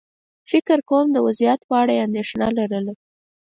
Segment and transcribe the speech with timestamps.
[0.51, 2.93] فکر کووم د وضعيت په اړه یې اندېښنه لرله.